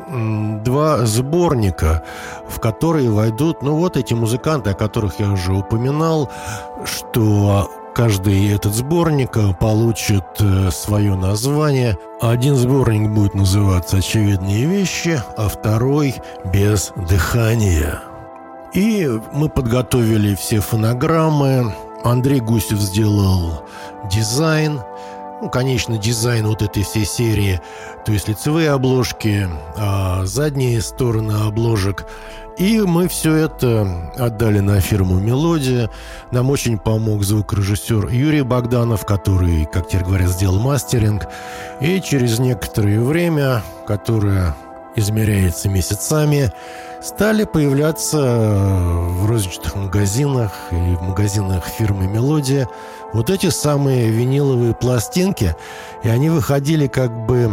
[0.64, 2.02] два сборника,
[2.48, 6.30] в которые войдут, ну вот эти музыканты, о которых я уже упоминал,
[6.84, 11.98] что каждый этот сборник получит э, свое название.
[12.20, 18.00] Один сборник будет называться «Очевидные вещи», а второй «Без дыхания».
[18.72, 21.74] И мы подготовили все фонограммы.
[22.04, 23.64] Андрей Гусев сделал
[24.10, 24.80] дизайн.
[25.40, 27.60] Ну, конечно, дизайн вот этой всей серии.
[28.04, 32.06] То есть лицевые обложки, а задние стороны обложек.
[32.56, 35.90] И мы все это отдали на фирму «Мелодия».
[36.32, 41.28] Нам очень помог звукорежиссер Юрий Богданов, который, как теперь говорят, сделал мастеринг.
[41.80, 44.56] И через некоторое время, которое
[44.96, 46.52] измеряется месяцами,
[47.02, 52.68] стали появляться в розничных магазинах и в магазинах фирмы «Мелодия»
[53.12, 55.56] вот эти самые виниловые пластинки,
[56.02, 57.50] и они выходили как бы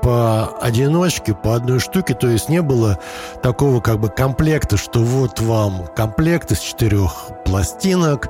[0.00, 2.98] по одиночке, по одной штуке, то есть не было
[3.42, 8.28] такого как бы комплекта, что вот вам комплект из четырех пластинок,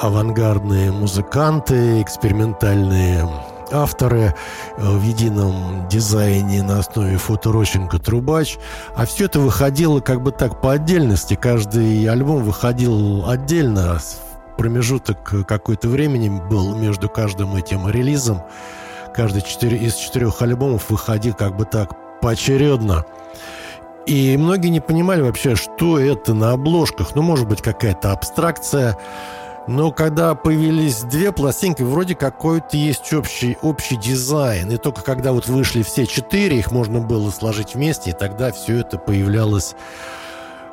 [0.00, 3.28] авангардные музыканты, экспериментальные
[3.72, 4.34] авторы
[4.76, 8.58] э, в едином дизайне на основе фоторощенка «Трубач».
[8.94, 11.34] А все это выходило как бы так по отдельности.
[11.34, 13.98] Каждый альбом выходил отдельно.
[14.56, 18.42] Промежуток какой-то времени был между каждым этим релизом.
[19.14, 23.04] Каждый четыре, из четырех альбомов выходил как бы так поочередно.
[24.06, 27.14] И многие не понимали вообще, что это на обложках.
[27.14, 28.98] Ну, может быть, какая-то абстракция–
[29.66, 34.70] но когда появились две пластинки, вроде какой-то есть общий, общий дизайн.
[34.70, 38.80] И только когда вот вышли все четыре, их можно было сложить вместе, и тогда все
[38.80, 39.74] это появлялось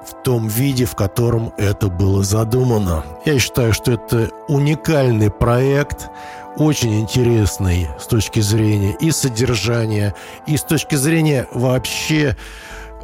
[0.05, 3.05] в том виде, в котором это было задумано.
[3.25, 6.09] Я считаю, что это уникальный проект,
[6.57, 10.13] очень интересный с точки зрения и содержания,
[10.47, 12.35] и с точки зрения вообще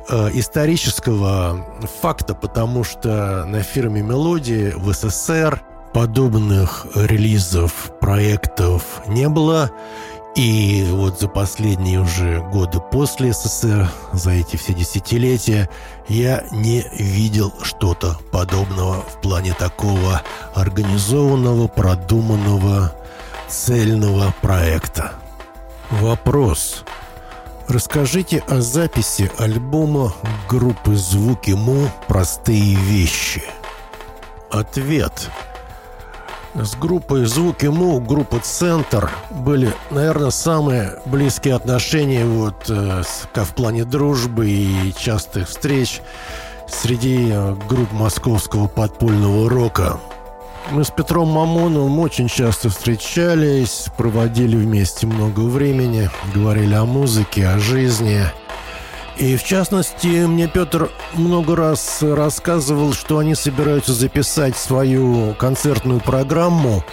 [0.09, 1.65] э, исторического
[2.01, 5.63] факта, потому что на фирме «Мелодии» в СССР
[5.97, 9.71] подобных релизов, проектов не было.
[10.35, 15.67] И вот за последние уже годы после СССР, за эти все десятилетия,
[16.07, 20.21] я не видел что-то подобного в плане такого
[20.53, 22.93] организованного, продуманного,
[23.49, 25.13] цельного проекта.
[25.89, 26.83] Вопрос.
[27.67, 30.13] Расскажите о записи альбома
[30.47, 31.89] группы «Звуки Му.
[32.07, 33.41] Простые вещи».
[34.51, 35.31] Ответ–
[36.63, 43.03] с группой «Звуки Му», группа «Центр» были, наверное, самые близкие отношения вот, э,
[43.35, 46.01] в плане дружбы и частых встреч
[46.67, 49.99] среди э, групп московского подпольного рока.
[50.71, 57.59] Мы с Петром Мамоновым очень часто встречались, проводили вместе много времени, говорили о музыке, о
[57.59, 58.21] жизни–
[59.19, 66.83] и в частности, мне Петр много раз рассказывал, что они собираются записать свою концертную программу,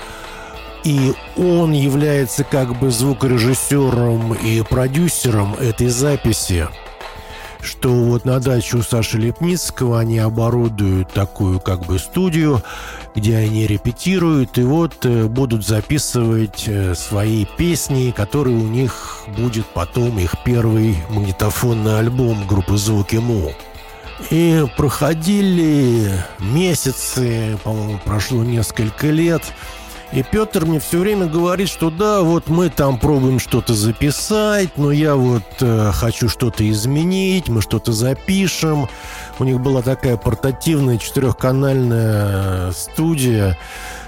[0.84, 6.68] и он является как бы звукорежиссером и продюсером этой записи
[7.64, 12.62] что вот на даче у Саши Лепницкого они оборудуют такую как бы студию,
[13.14, 19.66] где они репетируют и вот э, будут записывать э, свои песни, которые у них будет
[19.66, 23.52] потом их первый магнитофонный альбом группы «Звуки Му».
[24.30, 29.42] И проходили месяцы, по-моему, прошло несколько лет–
[30.14, 34.92] и Петр мне все время говорит, что да, вот мы там пробуем что-то записать, но
[34.92, 38.88] я вот э, хочу что-то изменить, мы что-то запишем.
[39.40, 43.58] У них была такая портативная четырехканальная студия,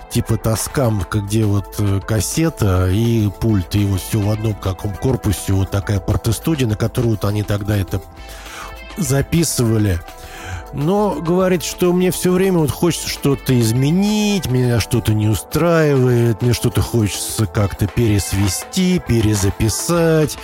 [0.08, 5.54] типа Тоскам, где вот э, кассета и пульт, и вот все в одном каком корпусе,
[5.54, 8.00] вот такая портостудия, на которую вот они тогда это
[8.96, 10.00] записывали.
[10.72, 16.52] Но говорит, что мне все время вот хочется что-то изменить, меня что-то не устраивает, мне
[16.52, 20.36] что-то хочется как-то пересвести, перезаписать,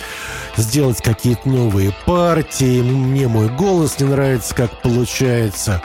[0.57, 5.81] сделать какие-то новые партии, мне мой голос не нравится, как получается.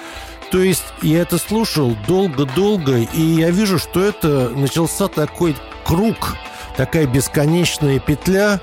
[0.51, 6.37] То есть я это слушал долго-долго, и я вижу, что это начался такой круг,
[6.77, 8.61] такая бесконечная петля,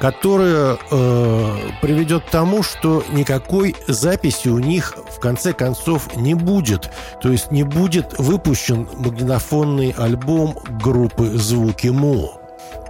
[0.00, 6.90] которая э, приведет к тому, что никакой записи у них в конце концов не будет.
[7.20, 12.32] То есть не будет выпущен магнитофонный альбом группы «Звуки Му».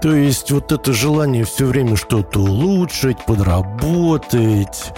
[0.01, 4.93] То есть вот это желание все время что-то улучшить, подработать,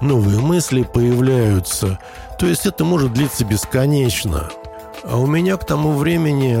[0.00, 1.98] новые мысли появляются.
[2.38, 4.50] То есть это может длиться бесконечно.
[5.02, 6.58] А у меня к тому времени,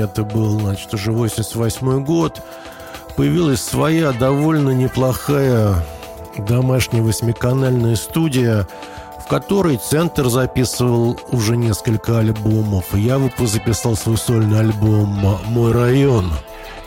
[0.00, 2.42] это был, значит, уже 88 год,
[3.16, 5.74] появилась своя довольно неплохая
[6.38, 8.66] домашняя восьмиканальная студия,
[9.22, 12.94] в которой Центр записывал уже несколько альбомов.
[12.94, 16.32] Я записал свой сольный альбом «Мой район».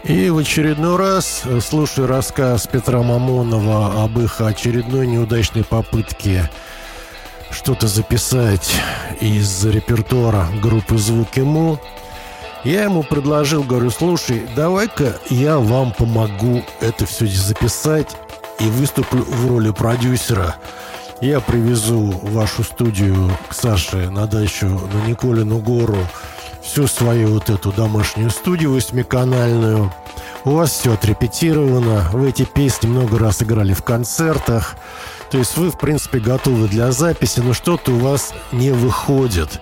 [0.04, 6.50] И в очередной раз, слушая рассказ Петра Мамонова об их очередной неудачной попытке
[7.50, 8.70] что-то записать
[9.22, 11.80] из репертуара группы «Звуки Му»,
[12.64, 18.16] я ему предложил, говорю, слушай, давай-ка я вам помогу это все записать
[18.60, 20.56] и выступлю в роли продюсера.
[21.22, 25.98] Я привезу вашу студию к Саше на дачу на Николину гору
[26.62, 29.94] всю свою вот эту домашнюю студию восьмиканальную.
[30.46, 34.76] У вас все отрепетировано, вы эти песни много раз играли в концертах.
[35.30, 39.62] То есть вы, в принципе, готовы для записи, но что-то у вас не выходит.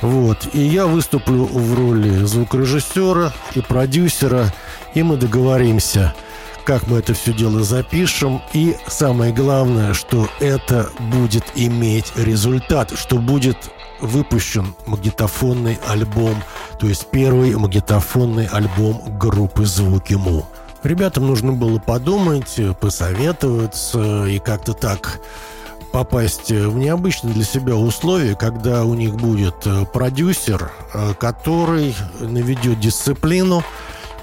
[0.00, 0.48] Вот.
[0.52, 4.52] И я выступлю в роли звукорежиссера и продюсера,
[4.94, 6.14] и мы договоримся,
[6.64, 8.42] как мы это все дело запишем.
[8.52, 13.56] И самое главное, что это будет иметь результат, что будет
[14.00, 16.42] выпущен магнитофонный альбом,
[16.78, 20.44] то есть первый магнитофонный альбом группы «Звуки Му».
[20.82, 25.20] Ребятам нужно было подумать, посоветоваться и как-то так
[25.94, 32.80] попасть в необычные для себя условия, когда у них будет э, продюсер, э, который наведет
[32.80, 33.62] дисциплину,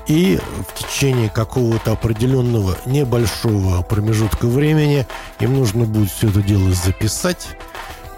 [0.06, 5.08] и в течение какого-то определенного небольшого промежутка времени
[5.40, 7.48] им нужно будет все это дело записать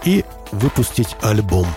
[0.02, 1.68] и выпустить альбом.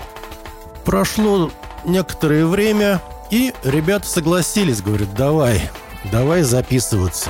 [0.83, 1.51] Прошло
[1.85, 5.69] некоторое время, и ребята согласились, говорят, давай,
[6.11, 7.29] давай записываться.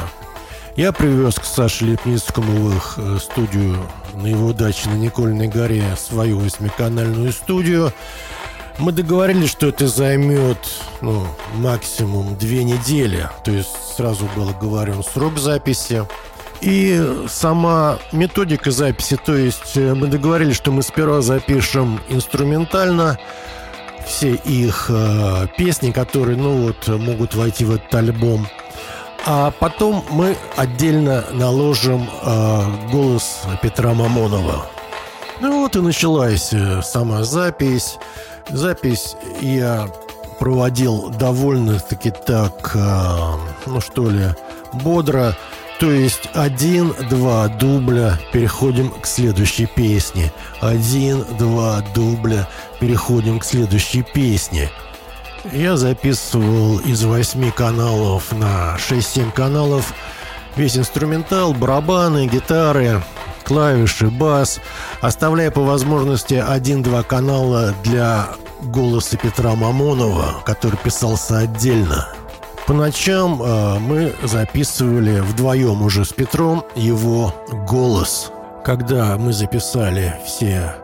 [0.78, 3.78] Я привез к Саше Лепницкому в их э, студию
[4.13, 7.91] на его даче на Никольной горе свою восьмиканальную студию.
[8.78, 10.59] Мы договорились, что это займет
[11.01, 11.25] ну,
[11.55, 13.28] максимум две недели.
[13.43, 16.05] То есть сразу был оговорен срок записи.
[16.61, 23.17] И сама методика записи, то есть э, мы договорились, что мы сперва запишем инструментально
[24.05, 28.47] все их э, песни, которые, ну вот, могут войти в этот альбом.
[29.30, 32.61] А потом мы отдельно наложим э,
[32.93, 34.67] голос Петра Мамонова.
[35.41, 37.97] Ну вот и началась э, сама запись.
[38.47, 39.89] Запись я
[40.39, 43.17] проводил довольно-таки так, э,
[43.65, 44.28] ну что ли,
[44.71, 45.36] бодро.
[45.82, 50.32] То есть один-два дубля, переходим к следующей песне.
[50.61, 52.47] Один-два дубля,
[52.80, 54.69] переходим к следующей песне.
[55.52, 59.93] Я записывал из восьми каналов на 6-7 каналов
[60.56, 63.02] весь инструментал, барабаны, гитары,
[63.43, 64.60] клавиши, бас,
[65.02, 68.28] оставляя по возможности один-два канала для
[68.62, 72.10] голоса Петра Мамонова, который писался отдельно.
[72.66, 77.34] По ночам э, мы записывали вдвоем уже с Петром его
[77.66, 78.32] голос.
[78.66, 80.76] Когда мы записали все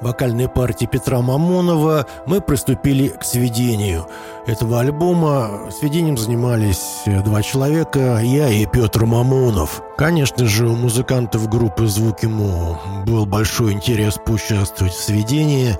[0.00, 4.06] вокальной партии Петра Мамонова, мы приступили к сведению
[4.46, 5.70] этого альбома.
[5.70, 9.82] Сведением занимались два человека, я и Петр Мамонов.
[9.96, 15.78] Конечно же, у музыкантов группы «Звуки Му» был большой интерес поучаствовать в сведении,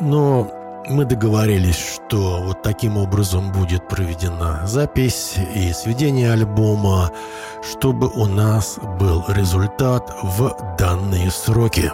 [0.00, 0.50] но
[0.88, 7.12] мы договорились, что вот таким образом будет проведена запись и сведение альбома,
[7.62, 11.92] чтобы у нас был результат в данные сроки.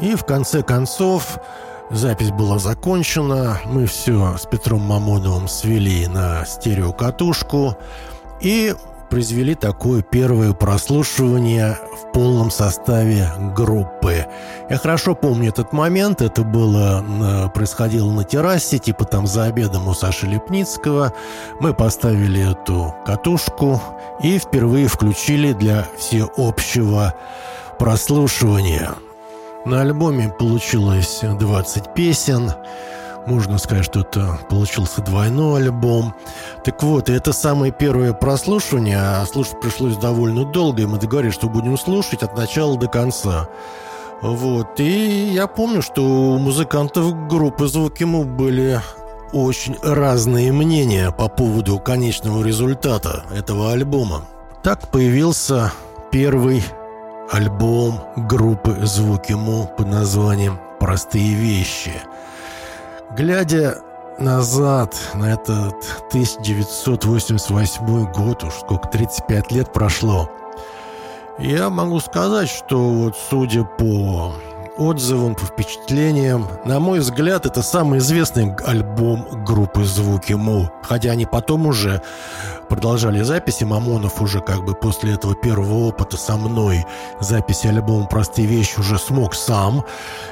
[0.00, 1.38] И в конце концов
[1.90, 7.76] запись была закончена, мы все с Петром Мамоновым свели на стереокатушку
[8.40, 8.74] и
[9.10, 14.26] произвели такое первое прослушивание в полном составе группы.
[14.70, 19.94] Я хорошо помню этот момент, это было происходило на террасе, типа там за обедом у
[19.94, 21.12] Саши Лепницкого.
[21.58, 23.82] Мы поставили эту катушку
[24.22, 27.14] и впервые включили для всеобщего
[27.80, 28.94] прослушивания.
[29.64, 32.52] На альбоме получилось 20 песен,
[33.26, 36.14] можно сказать, что это получился двойной альбом.
[36.64, 41.48] Так вот, это самое первое прослушивание, а слушать пришлось довольно долго, и мы договорились, что
[41.48, 43.48] будем слушать от начала до конца.
[44.22, 48.80] Вот, и я помню, что у музыкантов группы «Звуки Му» были
[49.32, 54.24] очень разные мнения по поводу конечного результата этого альбома.
[54.62, 55.72] Так появился
[56.10, 56.64] первый
[57.30, 61.92] альбом группы «Звуки Му» под названием «Простые вещи».
[63.16, 63.78] Глядя
[64.18, 65.74] назад на этот
[66.08, 70.28] 1988 год, уж сколько, 35 лет прошло,
[71.38, 74.34] я могу сказать, что вот судя по
[74.76, 76.48] отзывам, по впечатлениям.
[76.64, 80.70] На мой взгляд, это самый известный альбом группы «Звуки Му».
[80.82, 82.02] Хотя они потом уже
[82.68, 83.64] продолжали записи.
[83.64, 86.84] Мамонов уже как бы после этого первого опыта со мной
[87.20, 89.84] записи альбома «Простые вещи» уже смог сам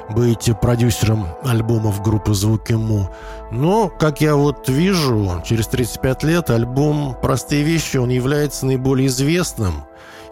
[0.09, 3.11] быть продюсером альбомов группы «Звуки Му».
[3.51, 9.85] Но, как я вот вижу, через 35 лет альбом «Простые вещи» он является наиболее известным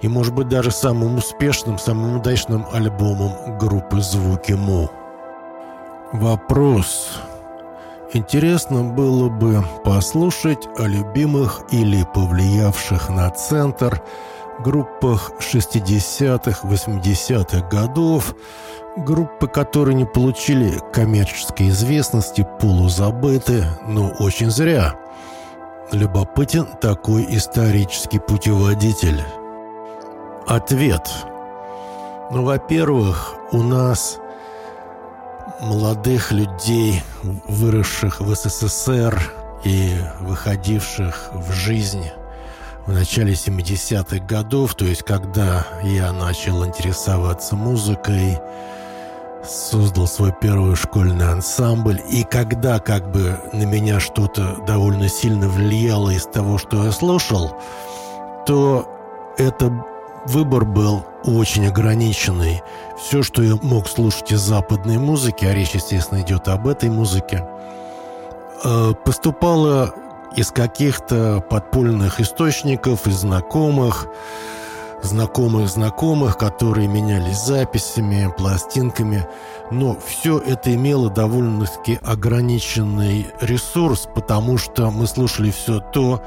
[0.02, 4.90] и, может быть, даже самым успешным, самым удачным альбомом группы «Звуки Му».
[6.12, 7.08] Вопрос.
[8.12, 14.00] Интересно было бы послушать о любимых или повлиявших на центр
[14.60, 18.34] группах 60-х, 80-х годов,
[18.96, 24.94] группы, которые не получили коммерческой известности, полузабыты, но очень зря.
[25.92, 29.22] Любопытен такой исторический путеводитель.
[30.46, 31.08] Ответ.
[32.30, 34.18] Ну, во-первых, у нас
[35.60, 39.32] молодых людей, выросших в СССР
[39.64, 42.10] и выходивших в жизнь
[42.86, 48.38] в начале 70-х годов, то есть когда я начал интересоваться музыкой,
[49.44, 56.10] создал свой первый школьный ансамбль, и когда как бы на меня что-то довольно сильно влияло
[56.10, 57.56] из того, что я слушал,
[58.46, 58.88] то
[59.36, 59.84] это
[60.26, 62.62] выбор был очень ограниченный.
[62.98, 67.46] Все, что я мог слушать из западной музыки, а речь, естественно, идет об этой музыке,
[68.64, 69.92] э, поступало
[70.34, 74.06] из каких-то подпольных источников, из знакомых,
[75.02, 79.26] знакомых знакомых, которые менялись записями, пластинками.
[79.70, 86.22] Но все это имело довольно-таки ограниченный ресурс, потому что мы слушали все то,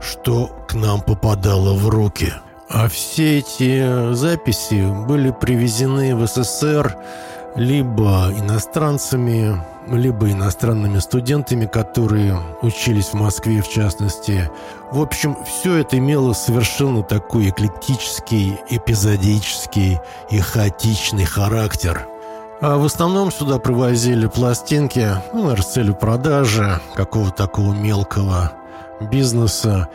[0.00, 2.32] что к нам попадало в руки–
[2.70, 6.98] а все эти записи были привезены в СССР
[7.56, 9.64] либо иностранцами,
[9.96, 14.50] либо иностранными студентами, которые учились в Москве в частности.
[14.90, 19.98] В общем, все это имело совершенно такой эклектический, эпизодический
[20.30, 22.06] и хаотичный характер.
[22.60, 28.52] А в основном сюда привозили пластинки, ну, с целью продажи, какого-то такого мелкого
[29.00, 29.88] бизнеса.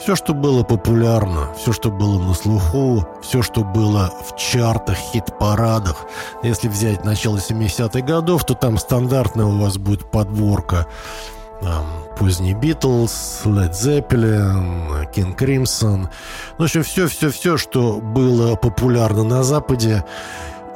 [0.00, 6.06] Все, что было популярно, все, что было на слуху, все, что было в чартах, хит-парадах.
[6.42, 10.86] Если взять начало 70-х годов, то там стандартная у вас будет подборка
[11.60, 11.84] там,
[12.18, 15.98] поздний Битлз, Led Zeppelin, King Crimson.
[15.98, 16.08] Ну,
[16.58, 20.04] в общем, все-все-все, что было популярно на Западе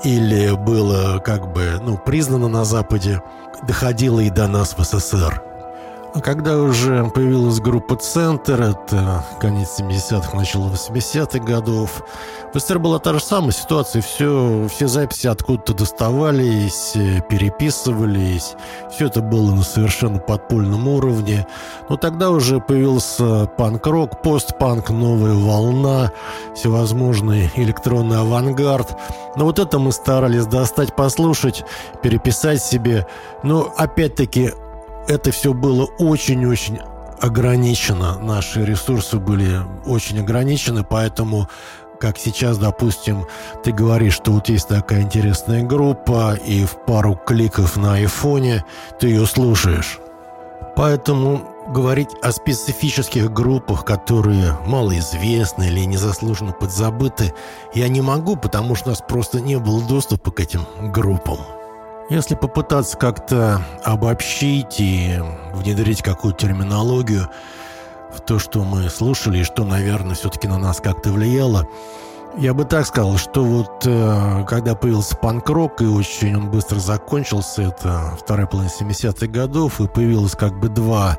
[0.04, 3.22] или было как бы, ну, признано на Западе,
[3.66, 5.53] доходило и до нас в СССР.
[6.14, 12.04] А когда уже появилась группа «Центр», это конец 70-х, начало 80-х годов,
[12.54, 14.00] в СССР была та же самая ситуация.
[14.00, 16.92] Все, все записи откуда-то доставались,
[17.28, 18.54] переписывались.
[18.92, 21.48] Все это было на совершенно подпольном уровне.
[21.88, 26.12] Но тогда уже появился панк-рок, постпанк, новая волна,
[26.54, 28.96] всевозможный электронный авангард.
[29.34, 31.64] Но вот это мы старались достать, послушать,
[32.04, 33.04] переписать себе.
[33.42, 34.52] Но опять-таки
[35.08, 36.78] это все было очень-очень
[37.20, 38.18] ограничено.
[38.18, 41.48] Наши ресурсы были очень ограничены, поэтому
[42.00, 43.26] как сейчас, допустим,
[43.62, 48.64] ты говоришь, что вот есть такая интересная группа, и в пару кликов на айфоне
[48.98, 50.00] ты ее слушаешь.
[50.76, 57.32] Поэтому говорить о специфических группах, которые малоизвестны или незаслуженно подзабыты,
[57.74, 61.38] я не могу, потому что у нас просто не было доступа к этим группам.
[62.10, 65.18] Если попытаться как-то обобщить и
[65.54, 67.30] внедрить какую-то терминологию
[68.14, 71.66] в то, что мы слушали, и что, наверное, все-таки на нас как-то влияло,
[72.36, 77.62] я бы так сказал, что вот э, когда появился панк-рок, и очень он быстро закончился,
[77.62, 81.16] это вторая половина 70-х годов, и появилось как бы два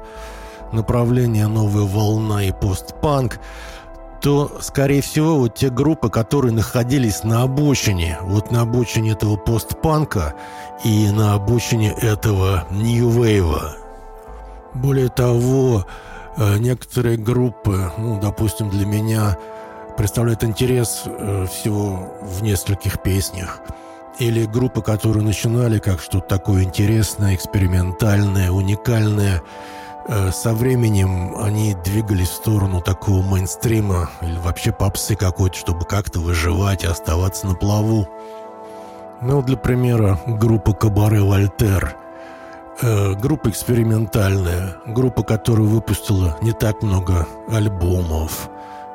[0.72, 3.40] направления, новая волна и постпанк,
[4.26, 10.34] то, скорее всего, вот те группы, которые находились на обочине, вот на обочине этого постпанка
[10.84, 13.76] и на обочине этого нью-вейва.
[14.74, 15.86] Более того,
[16.38, 19.38] э, некоторые группы, ну, допустим, для меня
[19.96, 23.60] представляют интерес э, всего в нескольких песнях.
[24.18, 29.44] Или группы, которые начинали как что-то такое интересное, экспериментальное, уникальное–
[30.08, 36.84] со временем они двигались в сторону такого мейнстрима или вообще попсы какой-то, чтобы как-то выживать
[36.84, 38.08] и оставаться на плаву.
[39.22, 41.98] Ну, для примера, группа «Кабаре Вольтер».
[42.82, 48.50] Э, группа экспериментальная, группа, которая выпустила не так много альбомов,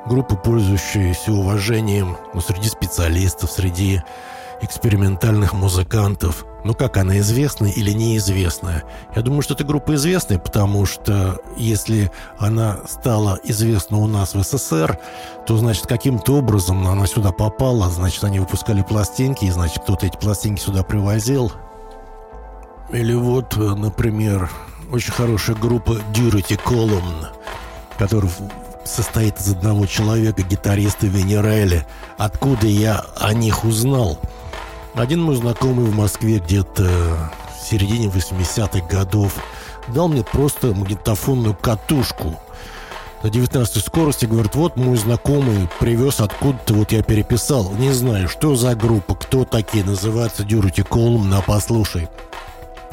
[0.04, 4.02] группа, пользующаяся уважением ну, среди специалистов, среди
[4.62, 6.44] экспериментальных музыкантов.
[6.64, 8.84] Ну как, она известная или неизвестная?
[9.16, 14.42] Я думаю, что эта группа известная, потому что если она стала известна у нас в
[14.42, 14.98] СССР,
[15.46, 20.16] то, значит, каким-то образом она сюда попала, значит, они выпускали пластинки, и, значит, кто-то эти
[20.16, 21.50] пластинки сюда привозил.
[22.90, 24.50] Или вот, например,
[24.92, 27.26] очень хорошая группа Durity Column,
[27.98, 28.30] которая
[28.84, 31.86] состоит из одного человека, гитариста Венерелли.
[32.18, 34.18] Откуда я о них узнал?
[34.94, 39.34] Один мой знакомый в Москве где-то в середине 80-х годов
[39.88, 42.38] дал мне просто магнитофонную катушку
[43.22, 44.26] на 19 скорости.
[44.26, 47.70] Говорит, вот мой знакомый привез откуда-то, вот я переписал.
[47.78, 52.08] Не знаю, что за группа, кто такие, называется Дюрити Колум, на послушай.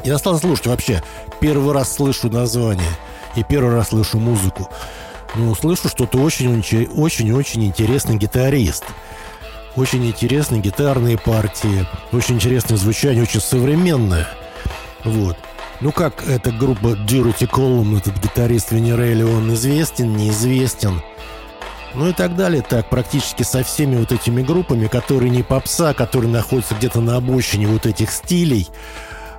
[0.04, 1.02] Я стал слушать вообще.
[1.40, 2.90] Первый раз слышу название
[3.34, 4.68] и первый раз слышу музыку.
[5.34, 8.84] Ну, слышу, что ты очень-очень интересный гитарист.
[9.76, 14.28] Очень интересные гитарные партии, очень интересное звучание, очень современное.
[15.04, 15.36] Вот.
[15.80, 21.00] Ну как эта группа Durity Column, этот гитарист Венерелли, он известен, неизвестен.
[21.94, 22.62] Ну и так далее.
[22.62, 27.66] Так, практически со всеми вот этими группами, которые не попса, которые находятся где-то на обочине
[27.68, 28.68] вот этих стилей,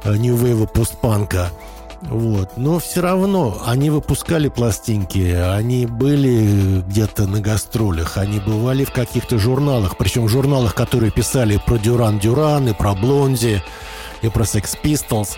[0.05, 1.51] нью-вейва, постпанка–
[2.01, 2.51] вот.
[2.55, 9.37] Но все равно они выпускали пластинки, они были где-то на гастролях, они бывали в каких-то
[9.37, 13.61] журналах, причем в журналах, которые писали про Дюран Дюран и про Блонди
[14.21, 15.37] и про Sex Pistols.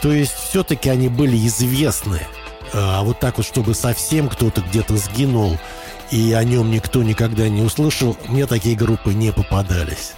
[0.00, 2.20] То есть все-таки они были известны.
[2.72, 5.58] А вот так вот, чтобы совсем кто-то где-то сгинул,
[6.10, 10.12] и о нем никто никогда не услышал, мне такие группы не попадались.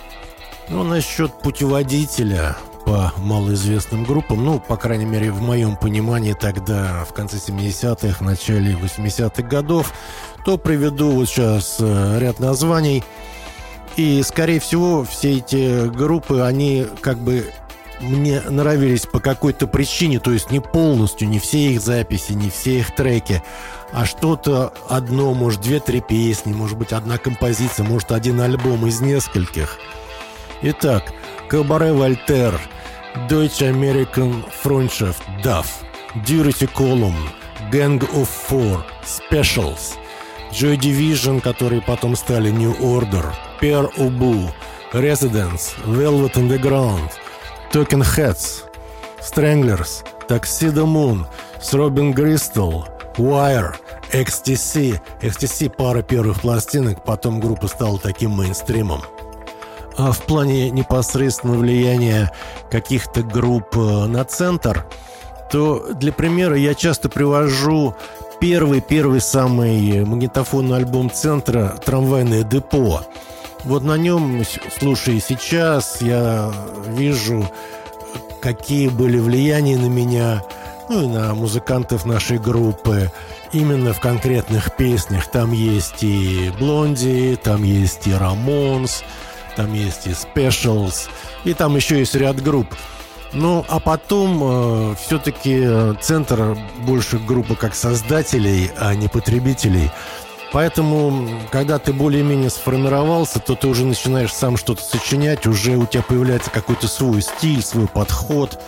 [0.68, 2.56] Ну, насчет путеводителя,
[2.90, 8.72] по малоизвестным группам, ну, по крайней мере, в моем понимании тогда, в конце 70-х, начале
[8.72, 9.92] 80-х годов,
[10.44, 13.04] то приведу вот сейчас э, ряд названий.
[13.94, 17.52] И, скорее всего, все эти группы, они как бы
[18.00, 22.80] мне нравились по какой-то причине, то есть не полностью, не все их записи, не все
[22.80, 23.40] их треки,
[23.92, 29.78] а что-то одно, может, две-три песни, может быть, одна композиция, может, один альбом из нескольких.
[30.62, 31.04] Итак,
[31.48, 32.60] Кабаре Вольтер,
[33.28, 35.84] Deutsche American Freundschaft, DAF,
[36.26, 37.16] Durity Column,
[37.70, 39.96] Gang of Four, Specials,
[40.52, 44.50] Joy Division, которые потом стали New Order, Pierre Ubu,
[44.92, 47.10] Residence, Velvet Underground,
[47.72, 48.64] Talking Heads,
[49.20, 51.26] Stranglers, Tuxedo Moon,
[51.72, 52.84] Робин Гристл,
[53.16, 53.74] Wire,
[54.12, 55.00] XTC.
[55.20, 59.02] XTC пара первых пластинок, потом группа стала таким мейнстримом.
[59.96, 62.32] А в плане непосредственного влияния
[62.70, 64.86] каких-то групп э, на центр,
[65.50, 67.94] то для примера я часто привожу
[68.40, 73.02] первый-первый самый магнитофонный альбом центра «Трамвайное депо».
[73.64, 74.42] Вот на нем,
[74.78, 76.50] слушая сейчас, я
[76.86, 77.50] вижу,
[78.40, 80.42] какие были влияния на меня,
[80.88, 83.12] ну и на музыкантов нашей группы,
[83.52, 85.30] именно в конкретных песнях.
[85.30, 89.04] Там есть и Блонди, там есть и Рамонс,
[89.56, 91.08] там есть и Specials,
[91.44, 92.68] и там еще есть ряд групп.
[93.32, 99.90] Ну, а потом э, все-таки э, центр больше группа как создателей, а не потребителей.
[100.52, 106.02] Поэтому, когда ты более-менее сформировался, то ты уже начинаешь сам что-то сочинять, уже у тебя
[106.02, 108.60] появляется какой-то свой стиль, свой подход.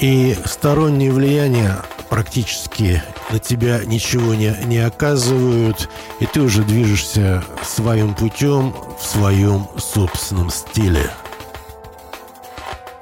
[0.00, 1.76] И сторонние влияния
[2.08, 5.88] практически на тебя ничего не, не оказывают,
[6.20, 11.10] и ты уже движешься своим путем в своем собственном стиле.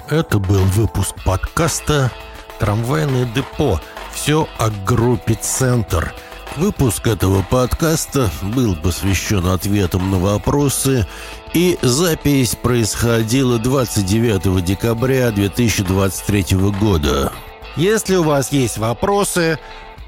[0.08, 2.10] Это был выпуск подкаста
[2.58, 3.80] «Трамвайное депо».
[4.12, 6.14] Все о группе «Центр».
[6.56, 11.06] Выпуск этого подкаста был посвящен ответам на вопросы,
[11.52, 17.30] и запись происходила 29 декабря 2023 года.
[17.76, 19.58] Если у вас есть вопросы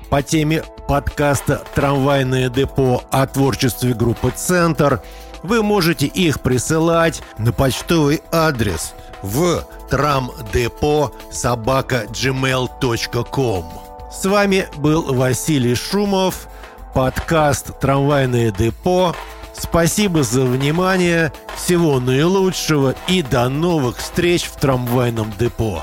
[0.08, 5.02] по теме подкаста «Трамвайное депо» о творчестве группы «Центр»,
[5.42, 13.87] вы можете их присылать на почтовый адрес в трамдепо собака gmail.com.
[14.10, 16.48] С вами был Василий Шумов,
[16.94, 19.14] подкаст «Трамвайное депо».
[19.52, 25.82] Спасибо за внимание, всего наилучшего и до новых встреч в трамвайном депо.